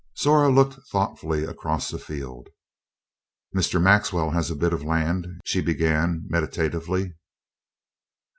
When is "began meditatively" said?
5.61-7.13